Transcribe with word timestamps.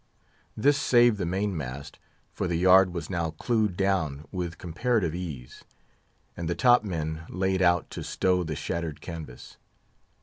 This 0.57 0.79
saved 0.79 1.19
the 1.19 1.27
main 1.27 1.55
mast; 1.55 1.99
for 2.33 2.47
the 2.47 2.55
yard 2.57 2.91
was 2.91 3.07
now 3.07 3.29
clewed 3.29 3.77
down 3.77 4.25
with 4.31 4.57
comparative 4.57 5.13
ease, 5.13 5.63
and 6.35 6.49
the 6.49 6.55
top 6.55 6.83
men 6.83 7.21
laid 7.29 7.61
out 7.61 7.91
to 7.91 8.03
stow 8.03 8.43
the 8.43 8.55
shattered 8.55 8.99
canvas. 8.99 9.57